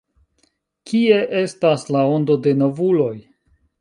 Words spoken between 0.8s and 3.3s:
Kie estas la ondo de novuloj?